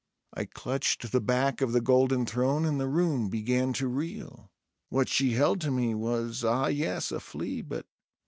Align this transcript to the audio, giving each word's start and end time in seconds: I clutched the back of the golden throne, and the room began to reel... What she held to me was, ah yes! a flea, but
I 0.33 0.45
clutched 0.45 1.11
the 1.11 1.21
back 1.21 1.61
of 1.61 1.73
the 1.73 1.79
golden 1.79 2.25
throne, 2.25 2.65
and 2.65 2.79
the 2.79 2.87
room 2.87 3.29
began 3.29 3.71
to 3.73 3.87
reel... 3.87 4.49
What 4.89 5.07
she 5.09 5.33
held 5.33 5.61
to 5.61 5.69
me 5.69 5.93
was, 5.93 6.43
ah 6.43 6.65
yes! 6.69 7.11
a 7.11 7.19
flea, 7.19 7.61
but 7.61 7.85